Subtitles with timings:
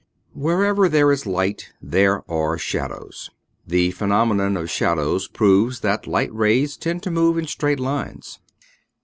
[0.33, 3.29] Wherever there is light there are shadows.
[3.67, 8.39] The phenomenon of shadow proves that light rays tend to move in straight lines.